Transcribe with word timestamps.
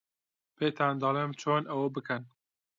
پێتان 0.57 0.93
دەڵێم 1.03 1.31
چۆن 1.41 1.63
ئەوە 1.71 1.87
بکەن. 1.95 2.23